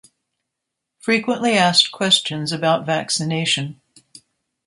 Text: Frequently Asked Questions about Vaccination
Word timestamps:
Frequently 0.97 1.53
Asked 1.55 1.91
Questions 1.91 2.51
about 2.51 2.87
Vaccination 2.87 3.79